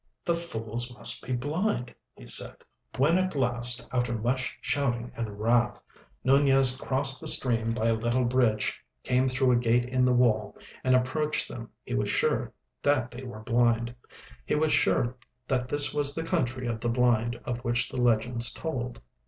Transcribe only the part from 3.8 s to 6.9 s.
after much shouting and wrath, Nunez